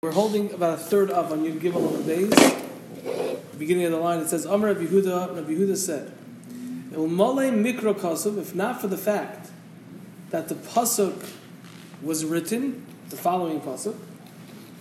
[0.00, 2.30] We're holding about a third up on Yud Gimel on the base.
[3.58, 6.12] Beginning of the line, it says, Amr Rabbi Yehuda, Rabbi Yehuda said,
[6.92, 9.50] mikro kasav, if not for the fact
[10.30, 11.28] that the pasuk
[12.00, 13.96] was written, the following pasuk,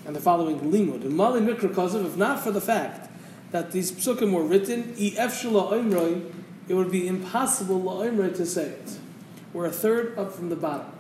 [0.05, 1.01] and the following limud.
[1.01, 3.09] Ilmale mikro kasav, if not for the fact
[3.49, 8.99] that these psukim were written, it would be impossible to say it.
[9.51, 10.91] We're a third up from the bottom.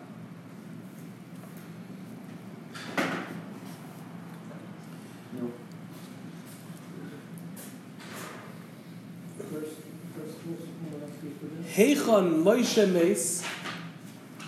[11.77, 13.43] Heichon Moshe Meis,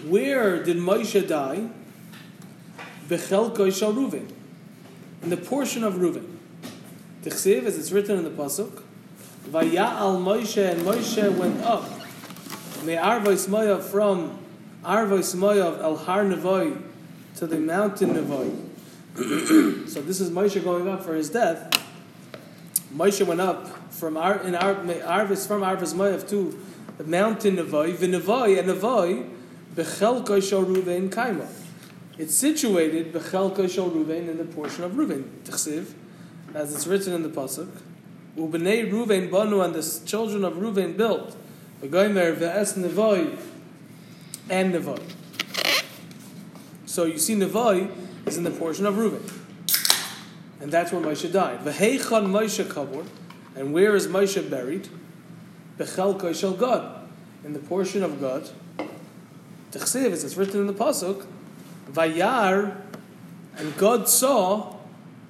[0.08, 1.70] where did Moshe die?
[3.08, 4.28] Bechelko Shal Reuven,
[5.22, 6.26] in the portion of Reuven.
[7.22, 8.82] Tichsiv, as it's written in the pasuk,
[9.48, 11.88] Vaya'al Moshe, and Moshe went up.
[12.84, 14.40] Me Arvois Moyav from
[14.84, 16.82] Arvois Moyav El Har Nevoy
[17.36, 18.50] to the mountain Nevoy.
[19.88, 21.70] so this is Moshe going up for his death.
[22.92, 26.60] Moshe went up from Ar, in Ar, Arvis from Arvis Moyav to
[27.04, 29.26] mountain Nevoy, V'Nevoy, and Nevoy,
[29.76, 31.48] Bechelko Shal Ruvain Kaima.
[32.18, 35.94] It's situated Bechelko Shal Ruvain in the portion of Ruvain, Tichsiv,
[36.54, 37.70] as it's written in the pasuk.
[38.38, 41.38] Ubnei Ruvain Banu, and the children of Ruvain built.
[41.82, 43.38] V'Goymer Ve'es Nevoy
[44.50, 45.02] and Nevoy.
[46.86, 47.90] So you see, Nevoy
[48.26, 49.32] is in the portion of Ruvain,
[50.60, 51.60] and that's where Moshe died.
[51.62, 53.06] V'Heichan Moshe Kabur,
[53.56, 54.90] and where is Moshe buried?
[55.80, 57.08] Bechelko Shel Gad,
[57.46, 58.50] in the portion of Gad.
[59.72, 61.26] Tichsiv, it's written in the pasuk,
[61.90, 62.76] Vayar,
[63.56, 64.76] and Gad saw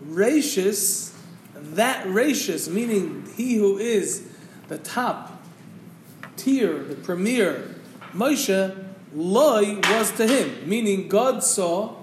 [0.04, 1.14] Rashis,
[1.54, 4.28] that Rashis, meaning he who is
[4.70, 5.40] the top
[6.36, 7.76] tier, the premier,
[8.14, 11.96] Moshe, Loi was to him, meaning Gad saw,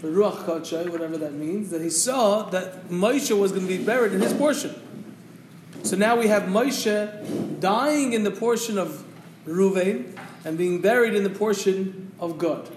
[0.00, 4.12] the Ruach whatever that means, that he saw that Moshe was going to be buried
[4.12, 4.74] in his portion.
[5.82, 9.02] So now we have Moshe dying in the portion of
[9.46, 12.68] Ruvain and being buried in the portion of Gad.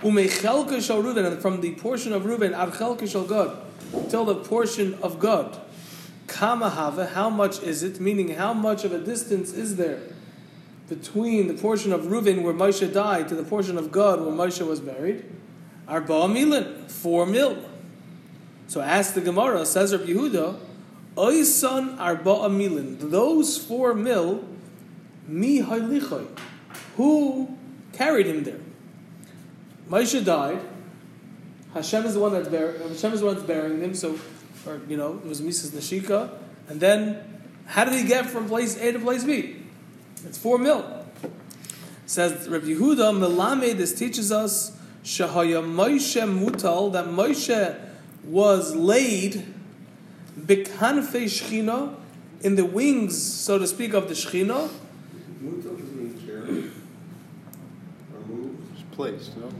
[0.00, 5.56] Ruvain, and from the portion of Ruvain, Archelka shal Gad, till the portion of Gad.
[6.26, 8.00] Kamahava, how much is it?
[8.00, 10.00] Meaning, how much of a distance is there
[10.88, 14.66] between the portion of Ruvain where Moshe died to the portion of Gad where Moshe
[14.66, 15.24] was buried?
[15.86, 17.56] Arba milin, four mil.
[18.66, 20.58] So ask the Gemara, says Rabbi Yehuda,
[21.16, 23.10] Oisan arba milin.
[23.10, 24.44] Those four mil,
[25.26, 26.26] mi halichoy.
[26.96, 27.56] Who
[27.92, 28.60] carried him there?
[29.88, 30.60] Moshe died.
[31.72, 32.80] Hashem is the one that's bearing.
[32.80, 33.94] Hashem is the one that's burying him.
[33.94, 34.18] So,
[34.66, 36.30] or you know, it was Mises Nashika.
[36.68, 39.56] And then, how did he get from place A to place B?
[40.24, 41.04] It's four mil.
[42.06, 47.78] Says Rabbi Yehuda, Melame, this teaches us Shahaya Moshe Mutal, that Moshe
[48.24, 49.53] was laid
[50.38, 51.96] Bikhanfe Shechina,
[52.42, 54.68] in the wings, so to speak, of the Shechina.
[55.42, 56.70] Mutal doesn't mean carried
[58.12, 58.72] or moved.
[58.72, 59.50] It's placed, no?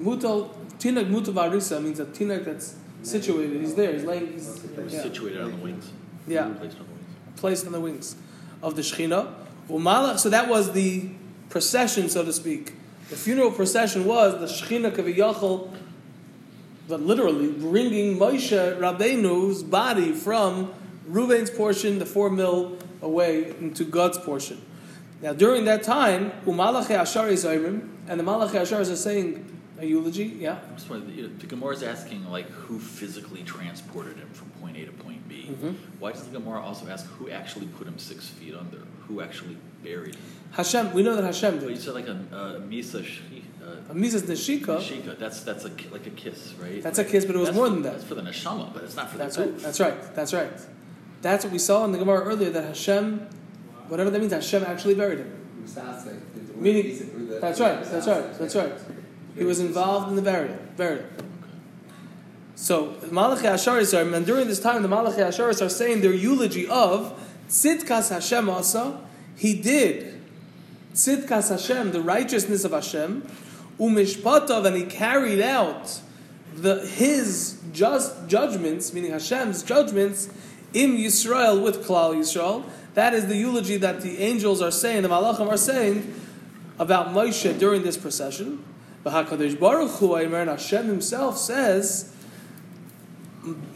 [0.00, 3.60] Mutal, Tinak Mutal Varisa means a Tinak that's situated.
[3.60, 5.92] He's there, he's laying, he's, yeah, situated on the wings.
[6.26, 6.48] Yeah.
[6.58, 7.02] Placed on the wings.
[7.36, 8.16] placed on the wings
[8.62, 9.34] of the Shechina.
[9.68, 11.10] Umalach, so that was the
[11.48, 12.74] procession, so to speak.
[13.10, 15.70] The funeral procession was the Shechina Kaviyachal,
[16.92, 20.74] but literally bringing Moshe Rabbeinu's body from
[21.08, 24.60] Reuven's portion, the four mil away, into Gad's portion.
[25.22, 29.42] Now, during that time, Umalache Ashari Zayrim, and the Malachi Asharis are saying
[29.78, 30.58] a eulogy, yeah?
[30.68, 34.84] I'm just wondering, the Gemara is asking like who physically transported him from point A
[34.84, 35.48] to point B.
[35.48, 35.72] Mm-hmm.
[35.98, 38.82] Why does the Gemara also ask who actually put him six feet under?
[39.08, 40.22] Who actually buried him?
[40.50, 43.02] Hashem, we know that Hashem But you said like a, a misa
[43.90, 45.18] A Mises Neshika, shika.
[45.18, 46.82] That's that's a, like a kiss, right?
[46.82, 47.92] That's a kiss, but it was more for- than that.
[47.94, 49.52] That's for the neshama, but it's not for That's the right.
[49.52, 49.62] goof.
[49.62, 50.14] That's right.
[50.14, 50.50] That's right.
[51.20, 53.28] That's what we saw in the Gemara earlier that Hashem,
[53.88, 55.38] whatever that means, Hashem actually buried him.
[56.56, 57.84] Meaning, that's right.
[57.84, 58.38] That's right.
[58.38, 58.72] That's right.
[59.36, 60.58] He was involved in the burial.
[60.76, 61.04] Burial.
[62.54, 66.66] So Malachi Asharis are, and during this time, the Malachi Asharis are saying their eulogy
[66.68, 67.18] of
[67.48, 69.00] Tzidkas Hashem also.
[69.36, 70.20] He did
[70.94, 73.26] Tzidkas Hashem, the righteousness of Hashem,
[73.78, 76.00] Umishpatav, and he carried out
[76.54, 80.28] the his just judgments, meaning Hashem's judgments,
[80.74, 82.64] in Yisrael with Klal Yisrael.
[82.94, 86.14] That is the eulogy that the angels are saying, the Malachim are saying
[86.78, 88.62] about Moshe during this procession.
[89.02, 92.14] But Hakadosh Baruch Hu, and Hashem Himself says,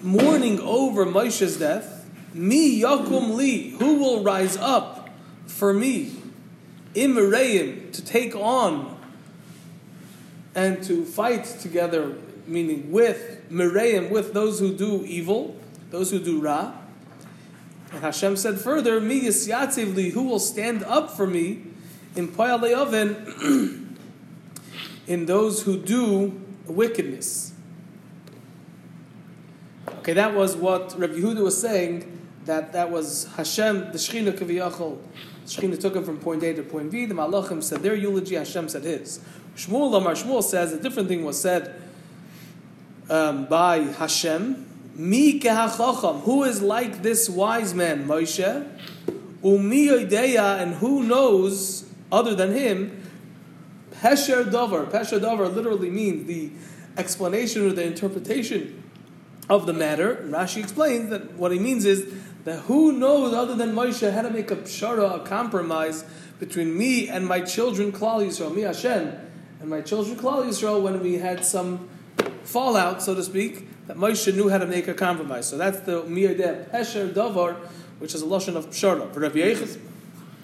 [0.02, 5.08] mourning over Moshe's death, Mi Yakum Li, who will rise up
[5.46, 6.14] for me,
[6.94, 8.95] Imreim, to take on
[10.56, 12.16] and to fight together
[12.46, 15.54] meaning with Mireim, with those who do evil,
[15.90, 16.72] those who do Ra.
[17.92, 21.62] And Hashem said further, Mi Yisyatzivli, who will stand up for me
[22.16, 23.98] in Payalei Oven,
[25.06, 27.52] in those who do wickedness.
[29.98, 32.12] Okay, that was what Rabbi Yehuda was saying,
[32.46, 34.98] that that was Hashem, the Shechina Kaviyachol.
[35.44, 37.04] Shechina took him from point A to point B.
[37.04, 39.20] The Malachim said their eulogy, Hashem said his.
[39.56, 41.74] Shmuel Lamar Shmuel says a different thing was said
[43.08, 44.64] um, by Hashem.
[44.94, 48.66] Mi who is like this wise man, Moshe?
[49.42, 49.88] Umi
[50.36, 53.02] and who knows other than him?
[53.92, 54.86] Pesher dover.
[54.86, 56.50] Pesher dover literally means the
[56.98, 58.82] explanation or the interpretation
[59.48, 60.16] of the matter.
[60.28, 62.12] Rashi explains that what he means is
[62.44, 66.04] that who knows other than Moshe how to make a pshara, a compromise
[66.38, 69.25] between me and my children, Klal Yisrael, me Hashem,
[69.60, 71.88] and my children, Klal Yisrael, when we had some
[72.44, 75.48] fallout, so to speak, that Moshe knew how to make a compromise.
[75.48, 77.56] So that's the miyadeh pesher davar,
[77.98, 79.12] which is a lashon of pshara.
[79.12, 79.78] For Rabbi Yechid,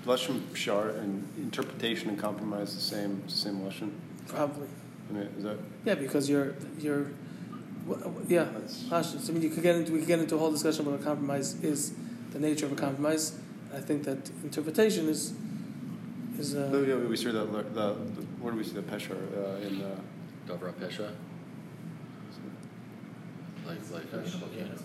[0.06, 3.90] Lashon Pshar and interpretation and compromise the same same Lashon.
[4.26, 4.68] probably.
[5.10, 7.06] I mean, is that Yeah, because you're you're
[8.28, 8.44] yeah.
[8.44, 10.92] That's- I mean, you could get into we could get into a whole discussion about
[10.92, 11.92] what a compromise is,
[12.32, 13.38] the nature of a compromise.
[13.74, 15.34] I think that interpretation is
[16.38, 17.96] is uh, yeah, we see that the,
[18.42, 19.96] where do we see the Peshar uh, in the
[20.46, 21.12] Dovra Pesha.
[23.64, 24.76] Like, like, you know,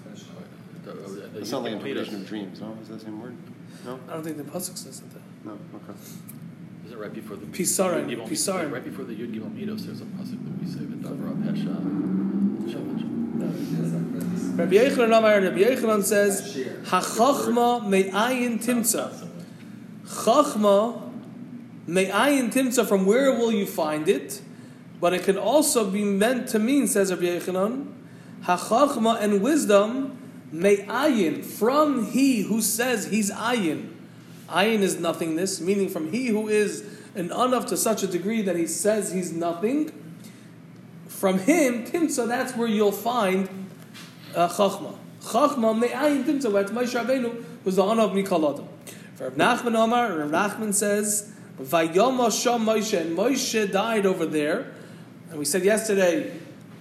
[1.36, 2.78] it's not like interpretation of dreams, no?
[2.82, 3.36] Is that the same word?
[3.84, 4.00] No?
[4.08, 5.14] I don't think the pasuk says that.
[5.14, 5.52] Though.
[5.52, 6.00] No, okay.
[6.86, 8.72] Is it right before the Pisaran, Yud Gimel- Pisaran.
[8.72, 11.76] Right before the Yud Gimel Midos, there's a pasuk that we say that Dovra Pesha.
[14.58, 19.28] Rabbi Yechanan Amar, Rabbi Yechanan says, "Hachachma me'ayin timtza."
[20.06, 21.07] Chachma
[21.88, 22.86] me'ayin timtza.
[22.86, 24.42] From where will you find it?
[25.00, 27.94] But it can also be meant to mean, says Rabbi Yechanan,
[28.44, 30.18] Hachachma and wisdom
[30.52, 33.94] me'ayin from he who says he's ayin.
[34.50, 36.86] Ayin is nothingness, meaning from he who is
[37.16, 39.92] an enough to such a degree that he says he's nothing.
[41.08, 43.50] From him, timtza, that's where you'll find
[44.36, 44.96] uh, Chachma.
[45.22, 48.68] Chachma me'ayin timtza, where Moshe Rabbeinu was the Mikol Adam.
[49.16, 54.74] For Rav Nachman Omar, Rav Nachman says, Vayom Sham Moshe, and Moshe died over there.
[55.30, 56.40] And we said yesterday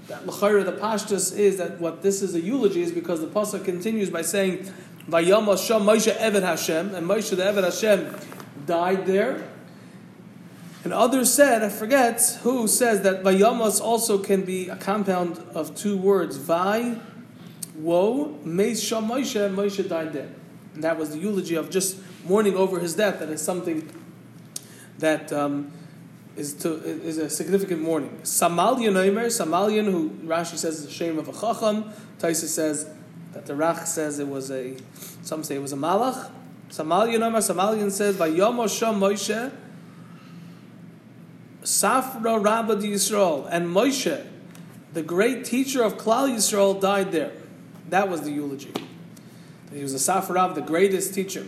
[0.08, 4.10] that the Pashtus is that what this is a eulogy is because the Pasuk continues
[4.10, 4.70] by saying,
[5.08, 8.14] Vayom Sham Moshe Eved Hashem, and Moshe the Eved Hashem
[8.66, 9.48] died there.
[10.84, 15.74] And others said, I forget who says that Vayamos also can be a compound of
[15.74, 17.00] two words, Vai,
[17.74, 20.28] Woe, Meis Sham Moshe, Moshe died there.
[20.74, 23.90] And that was the eulogy of just mourning over his death, that is something
[24.98, 25.72] that um,
[26.36, 28.18] is, to, is a significant mourning.
[28.22, 32.88] Samalian Omer, Samalian, who Rashi says is the shame of a Chacham, Taisa says
[33.32, 34.76] that the Rach says it was a,
[35.22, 36.30] some say it was a Malach.
[36.70, 39.52] Samalian Omer, Samalian says, Vayamos Sham Moshe,
[41.62, 44.24] Safra Rabbah Yisrael, and Moshe,
[44.92, 47.32] the great teacher of Klal Yisrael, died there.
[47.88, 48.72] That was the eulogy.
[49.72, 51.46] He was a Safra the greatest teacher.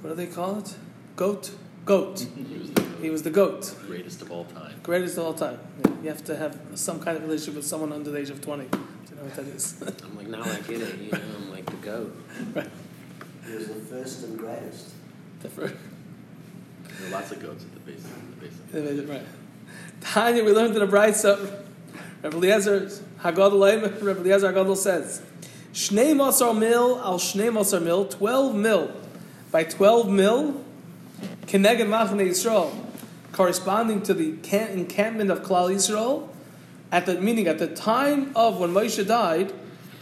[0.00, 0.74] What do they call it?
[1.16, 1.52] Goat?
[1.84, 2.20] Goat.
[2.36, 3.74] He was the He was the goat.
[3.86, 4.74] greatest of all time.
[4.82, 5.58] Greatest of all time.
[6.02, 8.68] You have to have some kind of relationship with someone under the age of 20
[8.68, 8.76] to
[9.16, 9.82] know what that is.
[10.04, 10.98] I'm like, now I get it.
[10.98, 12.16] You know, I'm like the goat.
[13.46, 14.90] He was the first and greatest.
[15.42, 15.76] Different.
[16.98, 18.04] There are lots of goats at the base.
[18.72, 19.08] At the base.
[19.08, 19.26] Right.
[20.00, 21.62] Tanya, we learned in the Brisa,
[22.22, 22.80] Rabbi Eliezer,
[23.20, 25.22] Hagadol, Rabbi Eliezer Hagadol says,
[25.72, 28.92] Shnei Masar mil al Shnei Masar mil, 12 mil
[29.50, 30.64] by 12 mil,
[31.46, 32.72] Keneged Machne Yisrael,
[33.32, 36.28] corresponding to the encampment of Klal Yisrael,
[36.90, 39.52] at the meaning at the time of when Moshe died,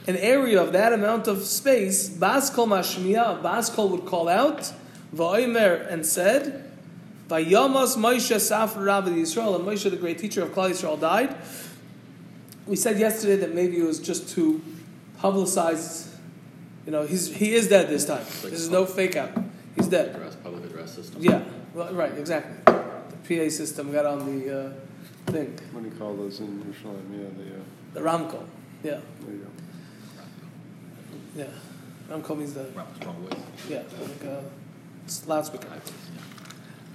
[0.06, 4.72] an area of that amount of space, Baskol Mashmiya, Baskol would call out,
[5.14, 6.70] Va'omer, and said,
[7.28, 11.36] Vayamas Moshe Safra Rabbi Yisrael, and Moshe, the great teacher of Klal Yisrael, died.
[12.66, 14.60] We said yesterday that maybe it was just to
[15.20, 16.08] publicize,
[16.86, 18.24] you know, he's, he is dead this time.
[18.42, 19.30] This is no fake out.
[19.76, 20.14] He's dead.
[20.14, 21.22] Address, public address system.
[21.22, 21.42] Yeah,
[21.74, 22.54] well, right, exactly.
[22.66, 24.72] The PA system got on the uh,
[25.30, 27.10] thing, What do you call those in Yerushalayim?
[27.12, 27.62] Yeah, the, uh,
[27.94, 28.44] the Ramko.
[28.82, 29.50] Yeah, there you go.
[31.36, 31.44] yeah.
[32.16, 33.38] Ramco means the, Wrong, wrong voice.
[33.68, 34.40] yeah, like uh,
[35.04, 35.68] it's loudspeaker.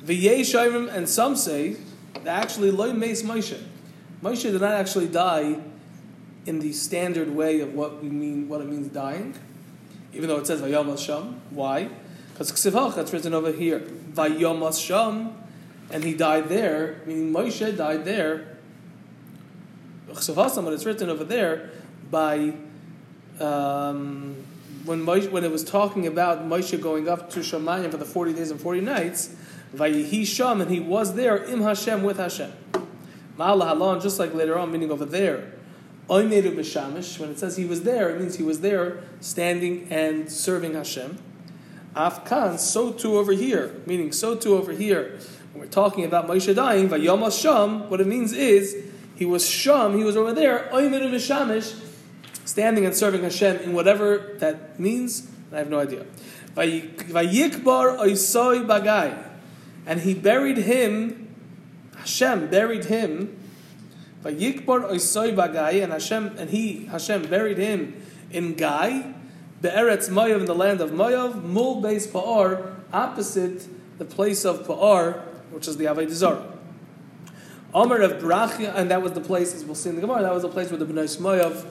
[0.03, 1.77] V'yei Shairim, and some say
[2.23, 3.57] that actually loy meis Moshe.
[4.21, 5.57] Moshe did not actually die
[6.45, 9.33] in the standard way of what we mean, what it means dying,
[10.13, 11.39] even though it says Vayomas Sham.
[11.49, 11.89] Why?
[12.35, 13.79] Because Ksivach, that's written over here.
[13.79, 15.33] Vayomas Sham,
[15.89, 18.57] and he died there, meaning Moshe died there.
[20.09, 21.69] Hasam, but it's written over there
[22.11, 22.53] by
[23.39, 24.35] um,
[24.83, 28.33] when Moshe, when it was talking about Moshe going up to Shemayim for the forty
[28.33, 29.33] days and forty nights.
[29.73, 32.51] Vayihi Sham, and he was there im Hashem with Hashem.
[33.37, 35.53] Ma'ala halon, just like later on, meaning over there.
[36.09, 40.29] Oymeru b'shamish, when it says he was there, it means he was there standing and
[40.29, 41.17] serving Hashem.
[41.95, 45.17] Afkan, so too over here, meaning so too over here.
[45.53, 48.75] When we're talking about Moshe dying, Vayom Sham, what it means is
[49.15, 51.79] he was Sham, he was over there, Oymeru b'shamish,
[52.43, 55.29] standing and serving Hashem in whatever that means.
[55.53, 56.05] I have no idea.
[56.55, 59.17] Vayikbar oisoi bagai,
[59.85, 61.33] and he buried him.
[61.95, 63.37] Hashem buried him.
[64.23, 69.13] Vayikbar oisoi bagai, and Hashem and he Hashem buried him in Gai,
[69.61, 75.21] be'eretz Moav in the land of Moav, mul beis Pa'ar, opposite the place of Pa'ar,
[75.51, 76.51] which is the Avodah Zarah.
[77.73, 80.33] Omer of Brachia, and that was the place, as we'll see in the Gemara, that
[80.33, 81.65] was the place where the Bnei Moav,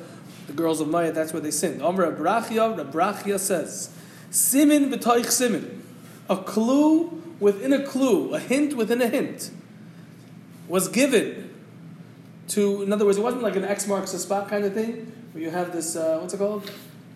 [0.46, 1.80] the girls of Maya, that's where they sinned.
[1.80, 3.90] Omer of Brachia, Brachia says,
[4.30, 5.82] Simin b'toich simin,
[6.28, 9.50] a clue within a clue, a hint within a hint,
[10.68, 11.50] was given
[12.48, 15.10] to, in other words, it wasn't like an X marks a spot kind of thing,
[15.32, 16.70] where you have this, uh, what's it called?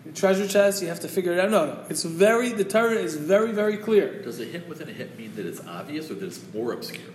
[0.05, 1.51] Your treasure chest, you have to figure it out.
[1.51, 1.85] No, no.
[1.89, 4.21] It's very, the Torah is very, very clear.
[4.21, 7.13] Does a hint within a hint mean that it's obvious or that it's more obscure?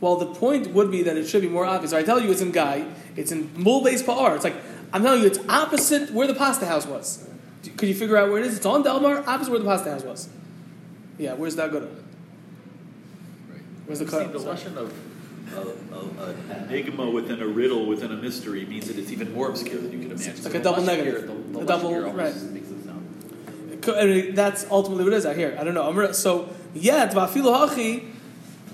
[0.00, 1.92] Well, the point would be that it should be more obvious.
[1.92, 2.86] I tell you it's in Guy,
[3.16, 4.36] it's in Mul Beis Pa'ar.
[4.36, 4.54] It's like,
[4.92, 7.28] I'm telling you, it's opposite where the pasta house was.
[7.76, 8.56] Could you figure out where it is?
[8.56, 10.28] It's on Delmar, opposite where the pasta house was.
[11.18, 11.82] Yeah, where's that good?
[13.50, 13.60] Right.
[13.86, 14.32] Where's the See, cut?
[14.32, 14.94] the lesson of
[15.56, 19.48] a, a, an enigma within a riddle within a mystery means that it's even more
[19.48, 20.32] obscure than you can imagine.
[20.32, 21.14] It's like So a double negative.
[21.14, 22.34] Here, the, the A double- right.
[22.34, 23.96] makes it sound.
[23.96, 25.56] I mean, That's ultimately what it is out here.
[25.58, 26.12] I don't know.
[26.12, 28.04] So, yet, va'afilu hachi,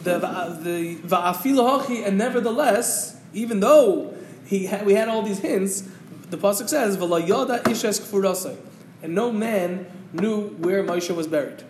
[0.03, 4.15] the va- the va'afilu hachi, and nevertheless, even though
[4.47, 5.89] he had, we had all these hints,
[6.31, 8.57] the pasuk says, "V'lo yoda ishes kfurasei,"
[9.03, 11.63] and no man knew where Moshe was buried.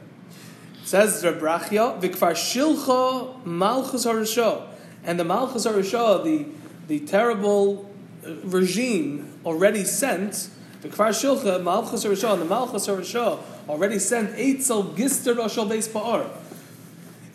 [0.82, 4.62] It says Rebrachia, "V'kfar shilcha malchus harishah,"
[5.04, 6.46] and the malchus harishah, the
[6.88, 7.90] the terrible
[8.26, 10.50] uh, regime already sent.
[10.82, 15.88] The Kfar Shilcha, Malchus Harishah, and the Malchus Harishah already sent Eitzel Gister Roshal Beis
[15.88, 16.28] Pa'ar.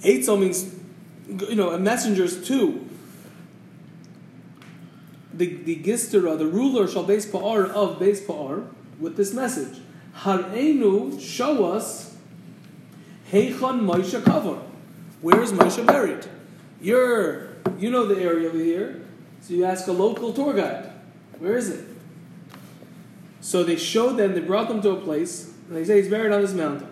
[0.04, 0.76] Eitzel means,
[1.50, 2.88] you know, messengers to
[5.34, 8.68] the, the Gistera, the ruler shall Beis Pa'ar of Beis Pa'ar,
[9.00, 9.80] with this message.
[10.18, 12.16] Har'enu, show us,
[13.32, 14.62] Heichon Moshe Kavor.
[15.22, 16.28] Where is Moshe buried?
[16.82, 19.02] You're, you know the area over here,
[19.42, 20.92] so you ask a local tour guide.
[21.40, 21.86] Where is it?
[23.42, 26.32] So they showed them, they brought them to a place, and they say he's buried
[26.32, 26.88] on this mountain.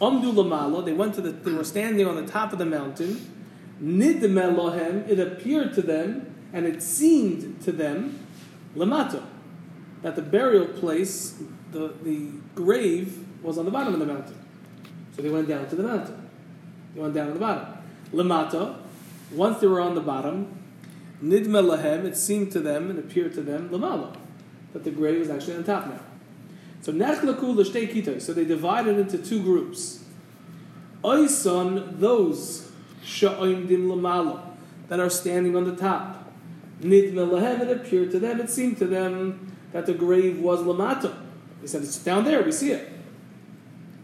[0.00, 3.32] Amdu lamala, they went to the, they were standing on the top of the mountain.
[3.82, 8.18] Nidme lohem, it appeared to them, and it seemed to them,
[8.74, 9.22] lamato,
[10.02, 11.42] that the burial place,
[11.72, 14.38] the, the grave, was on the bottom of the mountain.
[15.14, 16.28] So they went down to the mountain.
[16.94, 17.66] They went down to the bottom.
[18.12, 18.78] Lamata,
[19.32, 20.58] once they were on the bottom,
[21.22, 24.16] nidme lahem, it seemed to them and appeared to them, lamala,
[24.72, 26.00] that the grave was actually on top now.
[26.82, 28.20] So nechlaku l'shtei.
[28.20, 30.04] So they divided into two groups.
[31.02, 32.70] Oison, those
[33.04, 34.42] sha'oimdim lamala,
[34.88, 36.32] that are standing on the top.
[36.80, 41.16] Nidme lahem, it appeared to them, it seemed to them that the grave was lamata.
[41.60, 42.92] They said it's down there, we see it.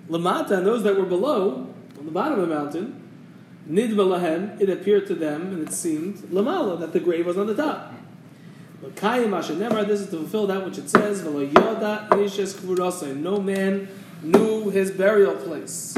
[0.09, 3.02] Lamata, and those that were below, on the bottom of the mountain,
[3.69, 7.47] Nidma lahem, it appeared to them, and it seemed, lamala, that the grave was on
[7.47, 7.95] the top.
[8.83, 11.23] Nemar, this is to fulfill that which it says,
[13.17, 13.89] no man
[14.23, 15.97] knew his burial place.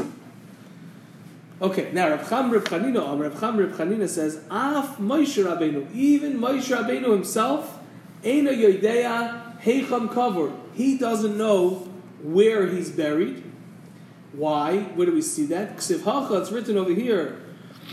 [1.61, 7.11] Okay, now Reb Cham Reb um, Reb Chanina says, Af Moshe Rabbeinu, even Moshe Rabbeinu
[7.11, 7.79] himself,
[8.23, 11.89] Eina Yodeya Heicham Kavur, he doesn't know
[12.21, 13.41] where he's buried.
[14.33, 14.79] Why?
[14.79, 15.77] Where do we see that?
[15.77, 17.39] Ksiv it's written over here,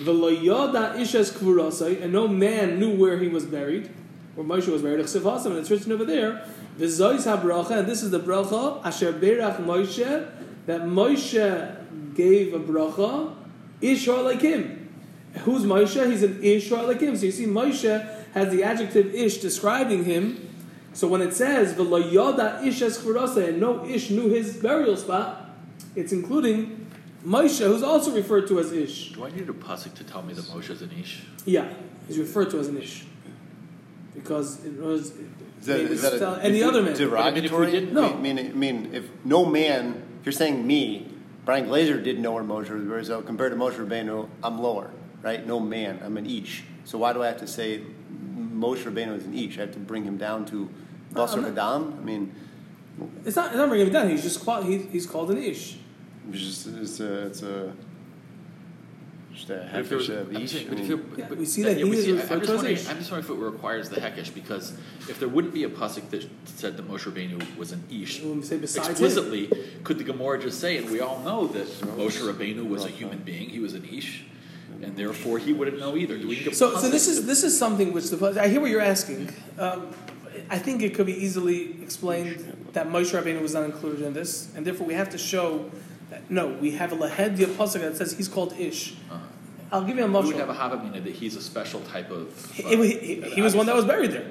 [0.00, 3.90] Ishes and no man knew where he was buried,
[4.34, 5.00] where Moshe was buried.
[5.00, 6.44] And it's written over there,
[6.78, 10.30] and this is the bracha, Asher berach Moshe,
[10.66, 13.34] that Moshe gave a bracha,
[13.82, 14.88] Ishar like him.
[15.40, 16.10] Who's Moshe?
[16.10, 17.16] He's an Ishar like him.
[17.16, 20.48] So you see, Moshe has the adjective Ish describing him.
[20.94, 24.96] So when it says, V'lo yoda ish es kvurasai, and no Ish knew his burial
[24.96, 25.50] spot,
[25.96, 26.81] it's including
[27.24, 29.12] Moshe, who's also referred to as Ish.
[29.12, 31.22] Do I need a pasuk to tell me that Moshe is an ish?
[31.44, 31.72] Yeah,
[32.08, 33.04] he's referred to as an Ish.
[34.14, 35.12] Because it was
[35.60, 36.94] Is that, made is us that tell a, any other man.
[36.96, 37.70] derogatory?
[37.70, 38.12] didn't- No.
[38.12, 41.08] I mean, I mean, if no man, if you're saying me,
[41.44, 44.90] Brian Glazer didn't know where Moshe was buried, so compared to Moshe Rabbeinu, I'm lower,
[45.22, 45.46] right?
[45.46, 46.64] No man, I'm an each.
[46.84, 47.82] So why do I have to say
[48.36, 49.58] Moshe Rabbeinu is an ish.
[49.58, 50.68] I have to bring him down to
[51.14, 51.96] Basar I'm Adam.
[52.00, 52.34] I mean,
[53.24, 53.46] It's not.
[53.48, 54.10] It's not bringing him down.
[54.10, 54.66] He's just called.
[54.66, 55.78] He, he's called an ish.
[56.30, 57.72] It's just it's a it's a
[59.34, 60.50] just a But if there was- hekesh of I'm ish.
[60.52, 62.18] saying, but if you- Yeah, but- we see that yeah, he we is see- I'm
[62.18, 64.72] just wondering- I'm just wondering if it requires the hekesh because
[65.08, 68.40] if there wouldn't be a pasuk that said that Moshe Rabbeinu was an ish When
[68.40, 68.92] we say besides him.
[68.92, 69.48] explicitly,
[69.84, 73.20] could the Gemara just say, and we all know that Moshe Rabbeinu was a human
[73.20, 74.24] being, he was an ish,
[74.82, 76.18] and therefore he wouldn't know either.
[76.18, 78.60] Do we need a So, so this is this is something which the I hear
[78.60, 79.30] what you're asking.
[79.58, 79.86] Um,
[80.50, 84.48] I think it could be easily explained that Moshe Rabbeinu was not included in this,
[84.54, 85.72] and therefore we have to show that
[86.28, 88.92] no, we have a lahedia pasuk that says he's called Ish.
[89.10, 89.18] Uh-huh.
[89.70, 90.36] I'll give you a we mushroom.
[90.36, 92.50] would have a havamina that he's a special type of.
[92.52, 94.26] He, uh, he- he- he was one that was buried there.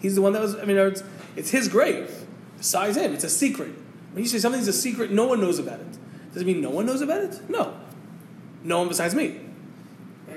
[0.00, 0.56] He's the one that was.
[0.56, 1.02] I mean, it's,
[1.36, 2.10] it's his grave.
[2.58, 3.70] Besides him, it's a secret.
[4.12, 5.86] When you say something's a secret, no one knows about it.
[6.32, 7.40] Does it mean no one knows about it?
[7.50, 7.74] No.
[8.64, 9.40] No one besides me.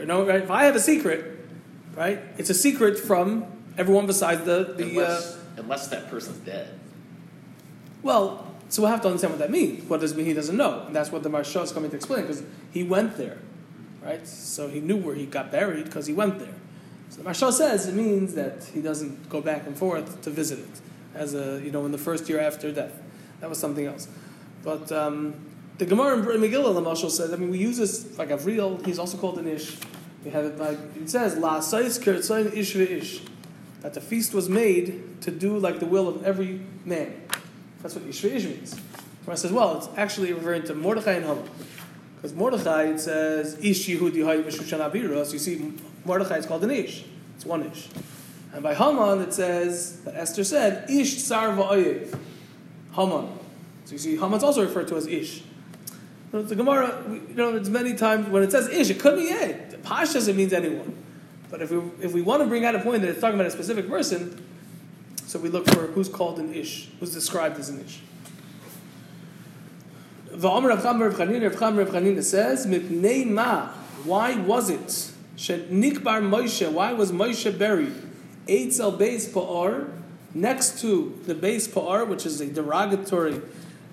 [0.05, 0.41] No, right?
[0.41, 1.39] If I have a secret,
[1.95, 2.19] right?
[2.37, 3.45] It's a secret from
[3.77, 4.83] everyone besides the the.
[4.83, 6.67] Uh, unless, unless that person's dead.
[8.03, 9.89] well, so we'll have to understand what that means.
[9.89, 10.83] What does mean he doesn't know?
[10.85, 13.37] And that's what the Marsha is coming to explain because he went there,
[14.03, 14.27] right?
[14.27, 16.53] So he knew where he got buried because he went there.
[17.07, 20.59] So the Marsha says it means that he doesn't go back and forth to visit
[20.59, 20.81] it
[21.13, 23.01] as a you know in the first year after death.
[23.39, 24.09] That was something else.
[24.61, 25.35] But um,
[25.77, 28.83] the Gemara in Megillah, the Marshal says, I mean, we use this like Avril.
[28.83, 29.77] He's also called an ish.
[30.25, 33.21] We have it like it says La Sais Ish
[33.83, 37.13] that the feast was made to do like the will of every man.
[37.85, 38.81] That's what Ish Ish means.
[39.25, 41.47] Gemara says, well, it's actually referring to Mordechai and Haman.
[42.15, 45.23] Because Mordechai, it says, Ish Yehudi Hay Meshushan Abira.
[45.23, 45.71] So you see,
[46.03, 47.05] Mordechai is called an Ish.
[47.35, 47.89] It's one Ish.
[48.53, 52.17] And by Haman, it says, that Esther said, Ish Tsar Va'ayev.
[52.93, 53.37] Haman.
[53.85, 55.43] So you see, Haman's also referred to as Ish.
[56.31, 59.25] So the Gemara, you know, it's many times when it says Ish, it could be
[59.25, 59.83] it.
[59.83, 60.97] doesn't mean anyone.
[61.51, 63.45] But if we, if we want to bring out a point that it's talking about
[63.45, 64.43] a specific person,
[65.35, 67.99] so we look for who's called an Ish, who's described as an Ish.
[70.31, 73.67] Va'amar Rav Cham Rav Chanina, Rav Cham Rav Chanina says, Mipnei ma,
[74.05, 75.11] why was it?
[75.35, 77.91] Shed Nikbar Moshe, why was Moshe buried?
[78.47, 79.89] Eitzel Beis Pa'ar,
[80.33, 83.41] next to the Beis Pa'ar, which is a derogatory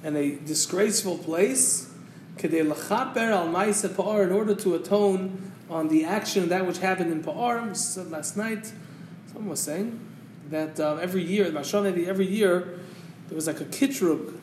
[0.04, 1.92] and a disgraceful place,
[2.36, 6.78] Kedei Lachaper Al Maise Pa'ar, in order to atone on the action of that which
[6.78, 7.66] happened in Pa'ar,
[8.12, 8.72] last night,
[9.26, 9.98] someone was saying,
[10.50, 12.78] that uh, every year, Mashon every year,
[13.28, 14.38] there was like a kitrug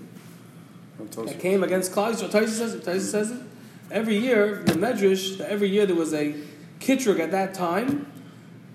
[0.97, 2.29] that came against Klal Yisrael.
[2.29, 2.83] Taisa says it.
[2.83, 3.41] Taisa says it.
[3.91, 6.35] Every year, the Medrash, every year there was a
[6.79, 8.11] kitrug at that time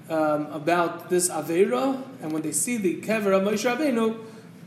[0.09, 4.19] um, about this Aveira, and when they see the kever of Moshe Rabbeinu,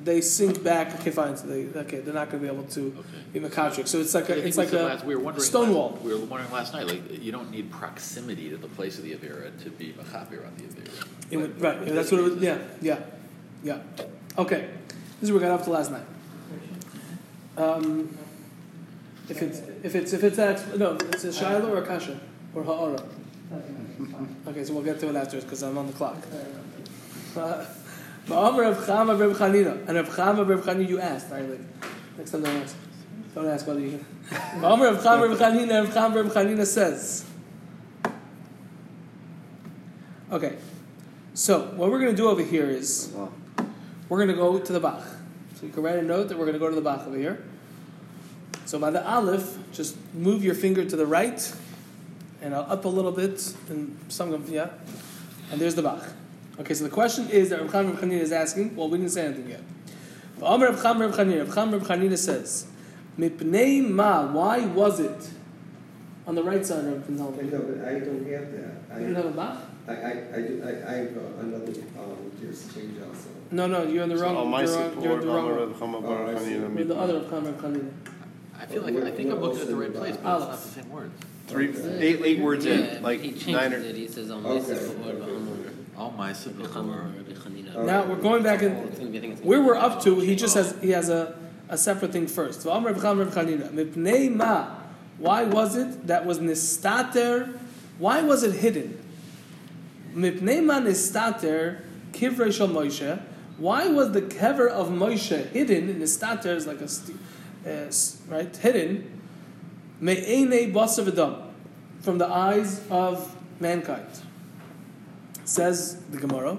[0.08, 0.96] they sink back.
[1.00, 1.36] Okay, fine.
[1.38, 3.88] So they, okay, they're not going to be able to be mekatric.
[3.88, 6.14] So it's like a, it's we like a last- we were wondering stone last- We
[6.14, 9.52] were wondering last night, like you don't need proximity to the place of the avera
[9.64, 11.08] to be mechaber on the avera.
[11.30, 11.78] It would, right.
[11.86, 12.42] yeah, That's what it would.
[12.42, 12.58] Yeah.
[12.82, 13.00] Yeah.
[13.64, 13.80] Yeah.
[14.38, 14.70] Okay.
[15.20, 16.06] This is what we got up to last night.
[17.58, 18.16] Um,
[19.30, 22.20] if it's if it's if it's that no, it's a shiloh or a kasha
[22.56, 23.04] or ha'ara.
[24.48, 26.18] Okay, so we'll get to it afterwards because I'm on the clock.
[27.36, 27.66] Uh,
[28.28, 30.90] Ma'amar Rav Chama Rav Chanina and Rav Chama Rav Chanina.
[30.90, 31.32] You asked.
[31.32, 31.60] All right, like,
[32.18, 32.76] next time don't ask.
[33.34, 34.04] Don't ask whether you.
[34.30, 37.26] Ma'amar Rav Chama Rav Chanina Rav Chama Rav Chanina says.
[40.30, 40.58] Okay,
[41.34, 43.14] so what we're going to do over here is
[44.10, 45.02] we're going to go to the Bach.
[45.56, 47.18] So you can write a note that we're going to go to the Bach over
[47.18, 47.46] here.
[48.66, 51.56] So by the Aleph, just move your finger to the right
[52.42, 54.70] and up a little bit and some yeah.
[55.50, 56.04] And there's the Bach.
[56.60, 58.76] Okay, so the question is that Rav Chaim Rav Chanina is asking.
[58.76, 59.62] Well, we didn't say anything yet.
[60.40, 62.68] But Amar Rav Chaim Rav Chanina, Rav Chaim Rav Chanina says,
[63.20, 64.26] "Mipnei ma?
[64.32, 65.30] Why was it
[66.26, 67.62] on the right side of the I know, Pinhal?
[67.62, 68.74] but I don't have that.
[68.92, 69.58] I, You don't have a Bach?
[69.88, 69.96] I, I,
[70.36, 73.30] I, do- I, I have another, um, just change also.
[73.52, 74.36] No, no, you're in the wrong.
[74.36, 75.46] All my you're, wrong, support, you're in the wrong.
[75.48, 75.70] Amar one.
[75.70, 77.92] Rav Chama Oh, I You're the other Rav Chaim Rav Chanina.
[78.60, 80.58] I feel like I think I'm looking at the right place, but it's not the
[80.58, 81.14] same words.
[81.46, 83.78] Three, eight, eight words Yeah, in, like he nine or.
[83.78, 83.96] it.
[83.96, 84.74] He says, "On Okay.
[86.12, 87.86] My support, All my.
[87.86, 88.74] Now we're going back in.
[89.44, 91.38] Where we're up to, he just has he has a,
[91.70, 92.62] a separate thing first.
[92.62, 94.76] So Amar Rav Chaim Rav Chanina, Mipnei ma?
[95.18, 97.58] Why was it that was nistater?
[97.98, 99.04] Why was it hidden?
[100.14, 101.82] Mipnei nistater
[102.12, 103.20] kivrei shel Moshe.
[103.58, 105.96] Why was the kever of Moshe hidden?
[106.00, 106.90] Nistater is like a
[107.68, 107.92] uh,
[108.28, 109.20] right hidden.
[110.00, 111.52] Me'enei basar
[112.02, 114.06] from the eyes of mankind.
[115.48, 116.58] Says the Gemara.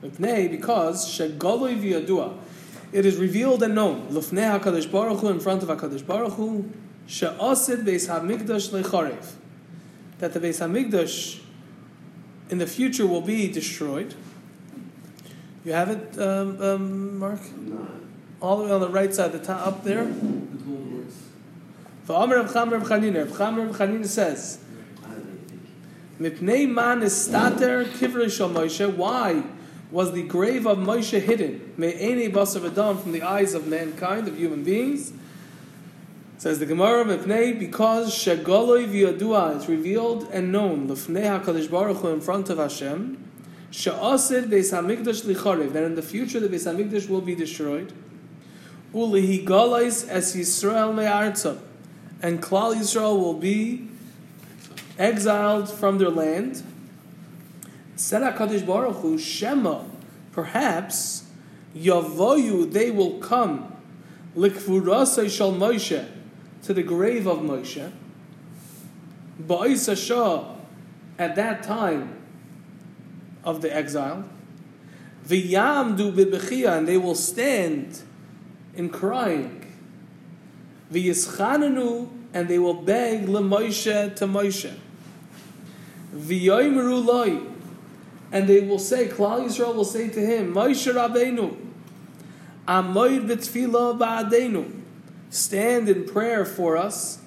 [0.00, 2.38] Because shegoloi v'yadua,
[2.92, 4.08] it is revealed and known.
[4.08, 6.70] Lufnei Hakadosh Baruch Hu in front of Hakadosh Baruch Hu,
[7.08, 9.32] she'asid beis hamikdash lecharev,
[10.18, 11.40] that the beis hamikdash
[12.50, 14.14] in the future will be destroyed.
[15.64, 17.40] You have it, um, um, Mark?
[17.56, 17.88] No.
[18.40, 20.04] All the way on the right side, the top up there.
[22.06, 23.26] V'omer Rav Cham Rav Chanina.
[23.26, 24.58] Rav Cham Rav Chanina says,
[25.02, 25.62] I don't really think.
[26.18, 27.00] Man.
[28.96, 29.42] Why
[29.90, 31.72] was the grave of Moshe hidden?
[31.76, 35.12] Me'enei basar v'dam from the eyes of mankind, of human beings.
[36.38, 42.08] Says the Gemara, Mipnei, because shegoloi v'yadua is revealed and known, l'fnei HaKadosh Baruch Hu
[42.08, 43.18] in front of Hashem,
[43.70, 47.92] she'asid beis HaMikdash licharev, that in the future the beis HaMikdash will be destroyed.
[48.92, 51.58] Ulihi galais es Yisrael me'artzah,
[52.22, 53.88] and Klal Yisrael will be
[54.98, 56.62] exiled from their land.
[57.96, 58.20] Said
[58.66, 59.84] Baruch Hu, Shema,
[60.32, 61.24] perhaps,
[61.76, 63.72] Yavoyu, they will come,
[64.36, 66.06] Likvurasai Shal Moshe,
[66.62, 67.90] to the grave of Moshe.
[69.40, 70.54] Ba'is Shah,
[71.18, 72.16] at that time
[73.44, 74.24] of the exile.
[75.26, 78.02] V'yamdu bibechia, and they will stand
[78.74, 79.72] in crying.
[80.92, 84.74] V'yischananu, and they will beg leMoshe to Moshe.
[86.14, 86.22] And
[88.48, 91.56] they will say, Klal Yisrael will say to him, Moshe Rabbeinu,
[92.68, 94.72] Amoid b'tfila
[95.28, 97.18] stand in prayer for us.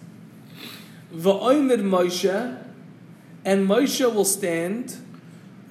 [1.13, 2.57] V'oimed Moshe,
[3.43, 4.95] and Moshe will stand,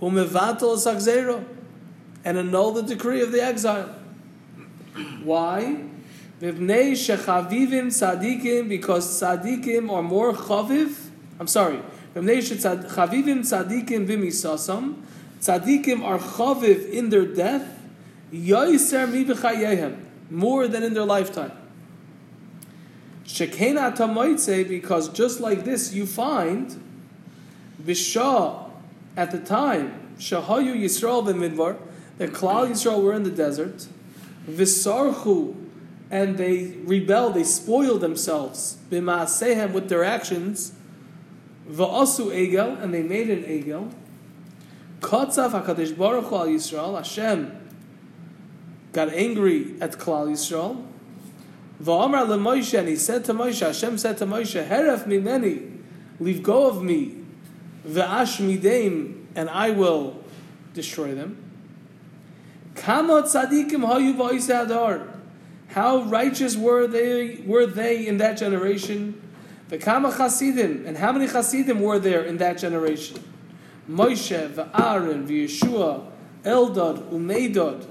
[0.00, 1.44] umevatel sagzero,
[2.24, 3.88] and annul the decree of the exile.
[5.24, 5.85] Why?
[6.38, 6.59] Because
[9.20, 11.09] tzadikim are more chaviv.
[11.40, 11.81] I'm sorry.
[12.16, 14.94] V'bnei shechavivim tzadikim b'misasam.
[15.38, 17.79] Tzadikim are chaviv in their death.
[18.33, 19.96] Yoiser mi.
[20.31, 21.52] More than in their lifetime.
[23.26, 26.81] Shekena tamoitze, because just like this you find,
[27.83, 28.70] Bishah,
[29.16, 31.76] at the time, Shahayu Yisrael b'midbar,
[32.16, 33.87] the Klal Yisrael were in the desert,
[34.48, 35.55] Visarchu,
[36.11, 40.72] and they rebelled, they spoiled themselves, b'maasehem, with their actions,
[41.70, 43.92] Va'asu egel, and they made an egel,
[45.00, 47.57] Kotzav HaKadosh Baruch Hu al Yisrael, Hashem
[48.92, 50.85] got angry at Klal Yisrael,
[51.83, 55.79] Va'amar leMoshe, and he said to Moshe, Hashem said to Moshe, Heref mimeni,
[56.18, 57.16] leave go of me,
[57.87, 60.22] ve'ash mideim, and I will
[60.72, 61.42] destroy them.
[62.74, 65.09] Kama tzadikim hayu hadar.
[65.68, 69.20] How righteous were they were they in that generation?
[69.70, 73.22] V'kama chasidim, and how many chasidim were there in that generation?
[73.90, 76.05] Moshe, v'Aaron, v'Yeshua,
[76.44, 77.85] Eldad, Umeidod,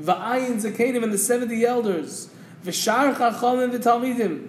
[0.00, 2.30] v'Ayin Zakenim, and the seventy elders,
[2.64, 4.48] v'Shar Chachamim v'Talmidim,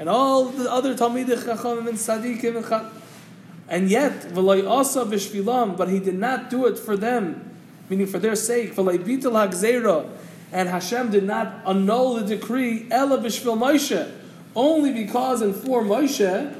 [0.00, 2.90] and all the other Talmidim Chachamim and Sadikim and Chachamim.
[3.68, 7.48] And yet, v'loy asa v'shvilam, but he did not do it for them,
[7.88, 8.74] meaning for their sake.
[8.74, 10.08] V'loy bitul ha'gzeira,
[10.52, 14.10] and Hashem did not annul the decree, ela v'shvil Moshe,
[14.54, 16.56] only because and for Moshe.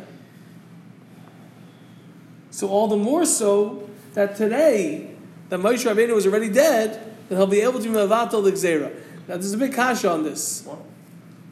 [2.50, 5.14] So all the more so that today,
[5.48, 8.90] that Moshe Rabbeinu was already dead, that he'll be able to mevatel the.
[9.28, 10.66] Now there's a big kasha on this.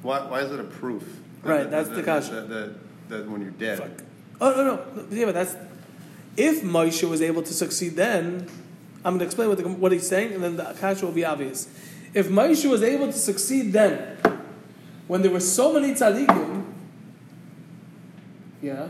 [0.03, 1.03] Why, why is it a proof?
[1.43, 2.33] Right, That- that's that- the kasha.
[2.33, 2.75] That, that,
[3.09, 3.79] that when you're dead.
[3.79, 4.05] Fuck.
[4.41, 5.57] Oh no no yeah, but that's
[6.37, 8.49] if Moshe was able to succeed then.
[9.05, 11.25] I'm going to explain what, the, what he's saying, and then the kasha will be
[11.25, 11.69] obvious.
[12.15, 14.17] If Moshe was able to succeed then,
[15.09, 16.65] when there were so many tzaddikim,
[18.63, 18.89] yeah.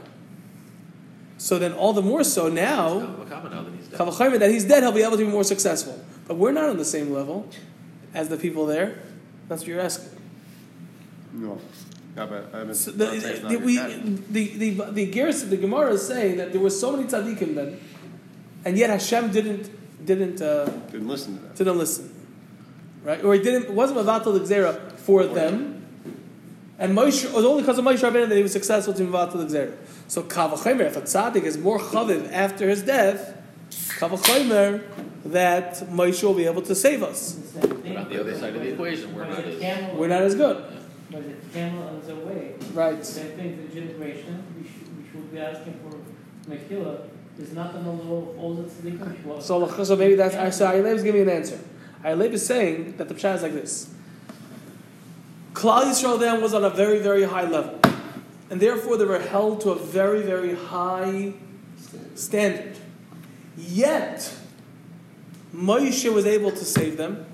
[1.38, 4.40] So then, all the more so now, Kavachama that he's dead.
[4.40, 6.04] That he's dead, he'll be able to be more successful.
[6.26, 7.48] But we're not on the same level
[8.12, 8.98] as the people there.
[9.48, 10.11] That's what you're asking.
[11.33, 11.59] No.
[12.16, 12.74] No, but I haven't.
[12.74, 16.07] So not saying it's the, not the, your we, the, the, the, the Gemara is
[16.07, 17.81] saying that there were so many tzaddikim then,
[18.64, 19.70] and yet Hashem didn't
[20.04, 21.54] didn't uh, Didn't listen to that.
[21.57, 22.12] didn't listen,
[23.04, 23.22] right?
[23.22, 25.77] Or he didn't it wasn't mavatal the gzera for them,
[26.78, 29.32] and Moshe it was only because of Moshe Rabbeinu that he was successful to mavatal
[29.32, 29.76] the gzera.
[30.06, 33.36] So kavachomer, if a tzaddik is more chaviv after his death,
[33.98, 34.82] kavachomer
[35.24, 37.34] that Moshe will be able to save us.
[37.54, 39.94] But on the other side of the equation, we're not as.
[39.96, 40.64] We're not as good,
[41.10, 42.54] But the camel is away.
[42.72, 43.04] right?
[43.04, 47.80] Same thing for generation, we should, we should be asking for Mechila, is not the
[47.80, 49.42] law of all the tzaddikim.
[49.42, 50.66] So, so maybe that's so.
[50.66, 51.58] Ayalev is giving an answer.
[52.04, 53.90] Ayalev is saying that the pshat is like this.
[55.58, 57.80] Klal Yisrael then was on a very, very high level,
[58.48, 61.32] and therefore they were held to a very, very high
[62.14, 62.76] standard.
[63.56, 64.32] Yet,
[65.52, 67.26] Moshe was able to save them.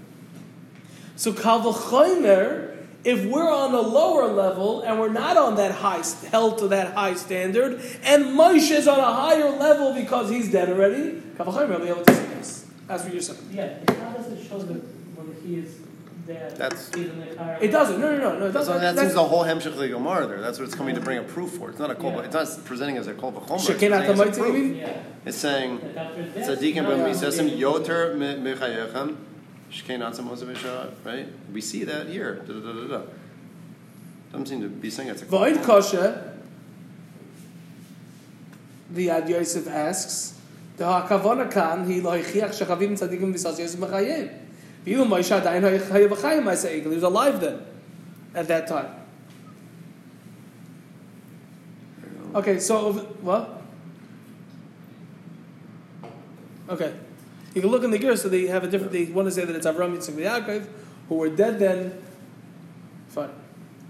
[1.17, 6.03] So Kal v'chomer, if we're on a lower level and we're not on that high,
[6.31, 10.71] held to that high standard, and Moshe is on a higher level because he's dead
[10.71, 12.65] already, Kavachayim will be able to see this.
[12.87, 13.51] That's what you're saying.
[13.53, 14.81] Yeah, how does it show that
[15.15, 15.84] whether he is
[16.27, 16.57] dead?
[16.57, 18.01] That's- even the higher It doesn't.
[18.01, 18.47] No, no, no, no.
[18.47, 18.75] It That's, doesn't.
[18.75, 20.41] that That's- seems the whole Hemshech Gemara there.
[20.41, 21.71] That's what it's coming to bring a proof for.
[21.71, 22.13] It's not a kol.
[22.13, 22.21] Yeah.
[22.23, 23.55] It's not presenting as a kol v'chomer.
[23.57, 24.55] It's Shekinah presenting as a Tamaitzi, you proof.
[24.55, 24.77] mean?
[24.77, 25.03] Yeah.
[25.27, 29.17] It's saying Like after his death, tzaddikim now ben you're misesim yoter mechayechem
[29.73, 31.29] shkein atzam ozav right?
[31.53, 32.37] We see that here.
[32.47, 33.03] Da, da, da, da, da.
[34.33, 35.39] Doesn't seem to be saying it's a kol.
[35.41, 36.31] Void kosher.
[38.91, 40.39] The Ad Yosef asks,
[40.77, 44.31] the hakavana kan he lo hichiach shechavim tzadikim v'sas Yosef mechayev.
[44.85, 45.23] He was
[47.03, 47.61] alive then,
[48.35, 48.95] at that time.
[52.35, 52.93] Okay, so
[53.23, 53.63] what?
[56.69, 56.93] Okay,
[57.55, 58.17] you can look in the gear.
[58.17, 58.93] So they have a different.
[58.93, 60.67] They want to say that it's Avram Yitzchak Yaakov
[61.09, 62.03] who were dead then.
[63.09, 63.31] Fine.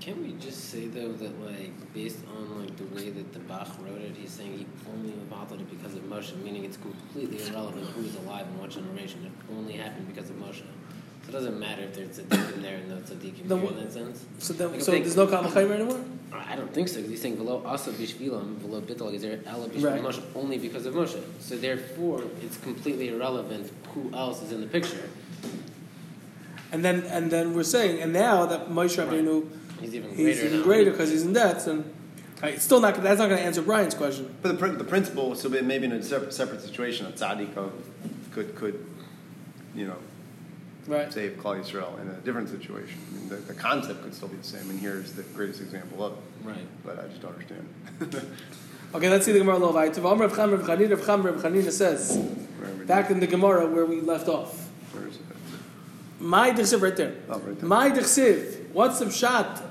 [0.01, 3.69] Can we just say though that like based on like the way that the Bach
[3.81, 7.87] wrote it, he's saying he only involved it because of Moshe, meaning it's completely irrelevant
[7.91, 9.25] who's alive in what generation.
[9.25, 10.63] It only happened because of Moshe.
[11.25, 13.77] So it doesn't matter if there's a tzaddikim there and no tzaddikim The here in
[13.77, 14.25] that sense.
[14.39, 16.01] So then, Like, so think- there's no Kavachayim anymore.
[16.33, 19.69] Uh, I don't think so because he's saying below asa bishvilam velo bittel gezer ela
[19.69, 20.03] bishvil Right.
[20.03, 21.21] Moshe only because of Moshe.
[21.41, 25.09] So therefore, it's completely irrelevant who else is in the picture.
[26.73, 29.47] And then, and then we're saying, and now that Moshe Rabbeinu,
[29.81, 31.85] He's even he's greater even greater because he's in debt, and
[32.43, 32.95] right, uh, it's still not.
[33.03, 34.35] That's not going to answer Brian's question.
[34.41, 37.05] But the, the principle would still be maybe in a separate, separate situation.
[37.07, 37.53] A tzaddik
[38.33, 38.87] could could
[39.75, 39.97] you know
[40.87, 41.13] Right.
[41.13, 42.99] save Klal Yisrael in a different situation.
[43.11, 46.05] I mean, the, the concept could still be the same, and here's the greatest example
[46.05, 46.19] of it.
[46.43, 46.85] Right.
[46.85, 48.31] But I just don't understand.
[48.95, 49.97] Okay, let's see the Gemara a little bit.
[50.01, 52.17] Rav Cham Rav Chanina, Rav Cham Rav Chanina says
[52.87, 54.69] back in the Gemara where we left off.
[54.93, 55.23] where is it?
[56.21, 57.15] My dichsiv right there.
[57.29, 57.69] Oh, right there.
[57.69, 58.71] My dichsiv.
[58.71, 59.63] What's the shot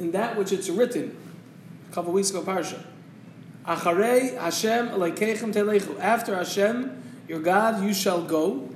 [0.00, 1.16] in that which it's written?
[1.88, 2.82] A couple weeks ago, parsha.
[3.64, 6.00] Acharei Hashem.
[6.00, 8.68] After Hashem, your God, you shall go.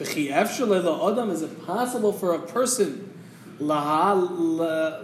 [0.00, 1.30] Adam.
[1.30, 3.12] Is it possible for a person
[3.60, 5.00] laha la-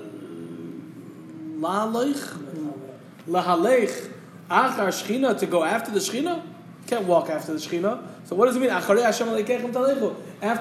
[3.28, 4.10] lahalech
[4.48, 6.44] achar shchina to go after the shchina?
[6.86, 8.06] Can't walk after the shchina.
[8.24, 8.70] So what does it mean?
[8.70, 8.96] After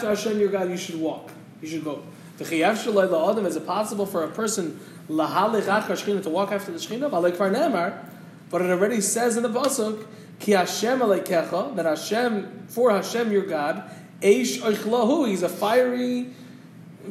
[0.08, 1.30] Hashem, your God, you should walk.
[1.62, 2.02] You should go.
[2.39, 8.06] Is it possible for a person lahalech achar shchina to walk after the nemar.
[8.50, 10.06] But it already says in the pasuk,
[10.39, 13.84] "Ki Hashem that Hashem for Hashem your God,
[14.24, 15.28] eish oichlahu.
[15.28, 16.30] He's a fiery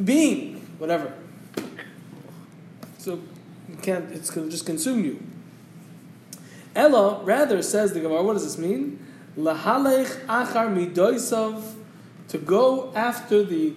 [0.02, 1.12] being, whatever.
[2.98, 3.20] So
[3.68, 4.10] you can't.
[4.12, 5.22] It's going to just consume you.
[6.74, 8.22] Ella rather says the Gemara.
[8.22, 8.98] What does this mean?
[9.36, 11.62] Lahalech achar midoisav,
[12.28, 13.74] to go after the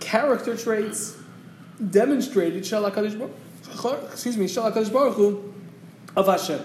[0.00, 1.16] character traits
[1.90, 2.58] demonstrated.
[2.58, 5.54] Excuse me, Shal Hakadosh Baruch Hu
[6.16, 6.60] of Hashem.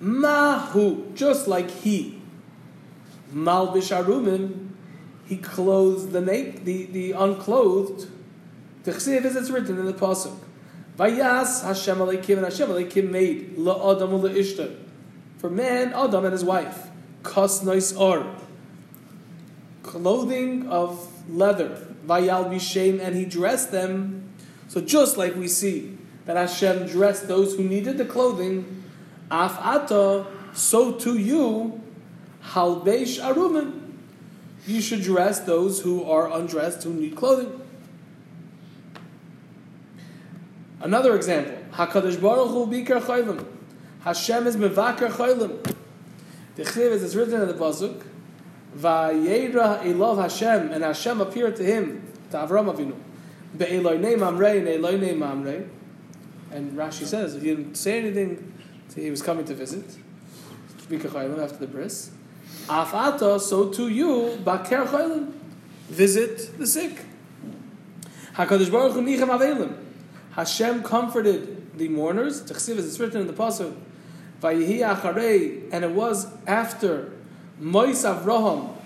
[0.00, 2.20] Mahu, just like he,
[3.32, 4.65] Malbish Arumim,
[5.26, 8.08] he clothes the naked, the, the unclothed.
[8.84, 10.38] Tichsiv as it's written in the pasuk.
[10.96, 14.76] Vayas Hashem Alekim and Hashem Alekim made la'adam u'la'ishta.
[15.38, 16.88] For man, Adam and his wife.
[17.22, 18.34] Kas nois or.
[19.82, 21.86] Clothing of leather.
[22.06, 24.30] Vayal bishem and he dressed them.
[24.68, 28.84] So just like we see that Hashem dressed those who needed the clothing,
[29.30, 31.82] Af ata, so to you,
[32.42, 33.85] halbesh arumim.
[34.66, 37.60] You should dress those who are undressed, who need clothing.
[40.80, 43.46] Another example, Hakadosh Baruch Hu bikar chaylim.
[44.00, 45.74] Hashem is mevakar chaylim.
[46.56, 48.04] The chsiv is written in the pasuk,
[48.76, 52.94] Vayera elov Hashem, and Hashem appeared to him, to Avram Avinu,
[53.56, 55.68] be'eloinei mamrei and eloinei mamrei.
[56.50, 58.52] And Rashi says if he didn't say anything.
[58.94, 59.84] He was coming to visit.
[60.88, 62.10] Bikar chaylim after the bris.
[62.66, 65.32] Afata, so to you, baker chaylim.
[65.88, 67.04] Visit the sick.
[68.34, 69.76] Hakadosh Baruch Hu nichem avelim.
[70.32, 72.42] Hashem comforted the mourners.
[72.42, 73.74] Tachsiv is written in the pasuk.
[74.40, 77.12] Vayihi acharei, and it was after
[77.58, 78.76] Mois Avraham,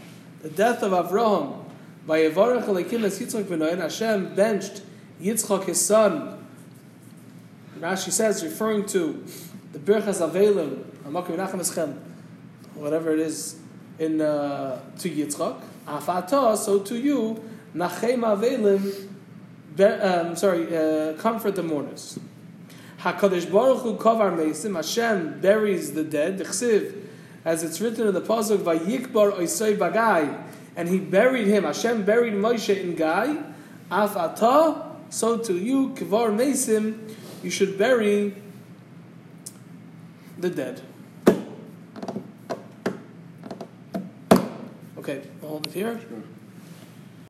[0.43, 1.65] the death of Avraham.
[2.07, 3.79] Vayevarach Alekim es Yitzchak v'noen.
[3.79, 4.83] Hashem benched
[5.21, 6.37] Yitzchak his son.
[7.79, 9.25] Rashi says, referring to
[9.73, 11.99] the Birchas Avelim, Hamakim Menachem Eschem,
[12.81, 13.57] whatever it is,
[13.99, 15.61] in uh, to Yitzchak.
[15.87, 17.43] Afata, so to you,
[17.75, 19.07] Nachem Avelim.
[19.79, 22.19] Um, sorry, uh, comfort the mourners.
[22.99, 24.75] Hakadosh Baruch Hu kavar meisim.
[24.77, 26.39] Hashem buries the dead.
[26.41, 27.07] Chsiv,
[27.45, 30.43] as it's written in the pasuk, Vayikbar oisoi bagai,
[30.77, 31.65] and he buried him.
[31.65, 33.39] Hashem buried Moshe in Gai.
[33.91, 38.35] Af ata, so to you, Kivar Mesim, you should bury
[40.39, 40.83] the dead.
[45.01, 45.99] Okay, I'll hold it here.